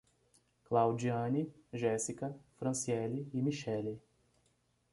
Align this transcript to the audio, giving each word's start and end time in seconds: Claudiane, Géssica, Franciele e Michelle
Claudiane, 0.63 1.51
Géssica, 1.71 2.35
Franciele 2.55 3.29
e 3.31 3.39
Michelle 3.39 4.01